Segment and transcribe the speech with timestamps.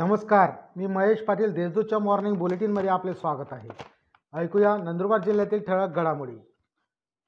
[0.00, 3.68] नमस्कार मी महेश पाटील देशदूतच्या मॉर्निंग बुलेटिनमध्ये आपले स्वागत आहे.
[4.34, 6.36] ऐकूया नंदुरबार जिल्ह्यातील ठळक घडामोडी.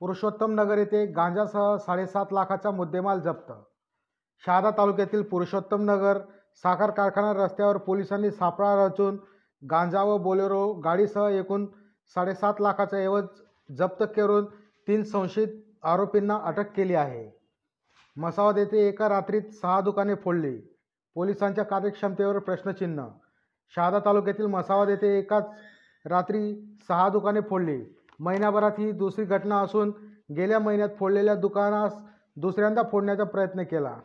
[0.01, 3.53] पुरुषोत्तम नगर येथे गांजासह साडेसात लाखाचा मुद्देमाल जप्त.
[4.47, 6.19] शहादा तालुक्यातील पुरुषोत्तम नगर
[6.57, 9.19] साखर कारखाना रस्त्यावर पोलिसांनी सापळा रचून
[9.71, 11.67] गांजा व बोलेरो गाडीसह एकूण
[12.15, 13.25] साडेसात लाखाचा ऐवज
[13.79, 14.45] जप्त करून
[14.89, 15.49] तीन संशयित
[15.83, 17.41] आरोपींना अटक केली आहे.
[18.17, 20.61] मसावद येथे एका रात्रीत सहा दुकाने फोडली.
[21.15, 23.07] पोलिसांच्या कार्यक्षमतेवर प्रश्नचिन्ह.
[23.77, 25.51] शहादा तालुक्यातील मसावाद येथे एकाच
[26.07, 26.55] रात्री
[26.89, 27.83] सहा दुकाने फोडली.
[28.21, 29.93] महिन्याभरात ही दुसरी घटना असून
[30.37, 32.03] गेल्या महिन्यात फोडलेल्या दुकानास
[32.37, 33.97] दुसऱ्यांदा फोडण्याचा प्रयत्न केला.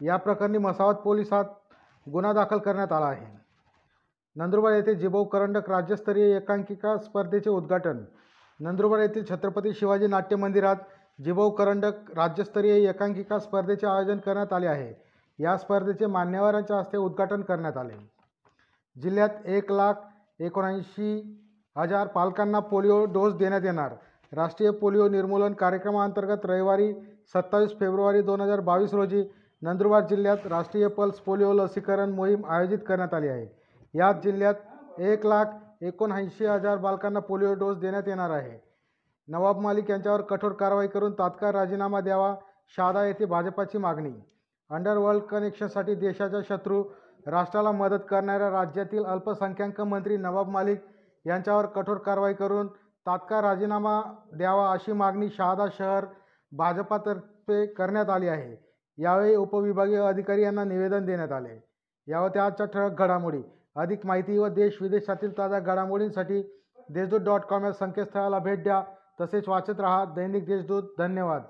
[0.00, 1.44] या प्रकरणी मसावद पोलिसात
[2.12, 3.40] गुन्हा दाखल करण्यात आला आहे.
[4.36, 7.98] नंदुरबार येथे जिभाऊ करंडक राज्यस्तरीय एकांकिका स्पर्धेचे उद्घाटन.
[8.60, 10.76] नंदुरबार येथील छत्रपती शिवाजी नाट्य मंदिरात
[11.24, 15.09] जिभाऊ करंडक राज्यस्तरीय एकांकिका स्पर्धेचे आयोजन करण्यात आले आहे.
[15.40, 17.94] या स्पर्धेचे मान्यवरांच्या हस्ते उद्घाटन करण्यात आले.
[18.96, 19.94] जिल्ह्यात एक लाख
[20.40, 21.38] एकोणऐंशी
[21.76, 23.94] हजार पालकांना पोलिओ डोस देण्यात येणार.
[24.32, 26.92] राष्ट्रीय पोलिओ निर्मूलन कार्यक्रमाअंतर्गत रविवारी
[27.34, 29.22] सत्तावीस फेब्रुवारी दोन हजार बावीस रोजी
[29.62, 33.46] नंदुरबार जिल्ह्यात राष्ट्रीय पल्स पोलिओ लसीकरण मोहीम आयोजित करण्यात आली आहे.
[33.94, 35.44] यात जिल्ह्यात एक लाख
[35.80, 38.58] एकोणऐंशी हजार बालकांना पोलिओ डोस देण्यात येणार आहे.
[39.28, 42.34] नवाब मालिक यांच्यावर कठोर कारवाई करून तात्काळ राजीनामा द्यावा
[42.76, 44.12] शहादा येथे भाजपाची मागणी
[44.70, 46.84] अंडरवर्ल्ड कनेक्शनसाठी देशाच्या शत्रू
[47.26, 50.84] राष्ट्राला मदत करणाऱ्या राज्यातील अल्पसंख्याक मंत्री नवाब मालिक
[51.26, 52.66] यांच्यावर कठोर कारवाई करून
[53.06, 56.04] तात्काळ राजीनामा द्यावा अशी मागणी शहादा शहर
[56.52, 58.70] भाजपातर्फे करण्यात आली आहे.
[58.98, 61.64] यावेळी उपविभागीय अधिकारी यांना निवेदन देण्यात आले.
[62.08, 63.42] यावर त्या आजच्या ठळक घडामोडी.
[63.76, 66.42] अधिक माहिती व देश विदेशातील ताज्या घडामोडींसाठी
[66.90, 68.82] देशदूत डॉट कॉम या संकेतस्थळाला भेट द्या.
[69.20, 70.82] तसेच वाचत रहा दैनिक देशदूत.
[70.98, 71.42] धन्यवाद.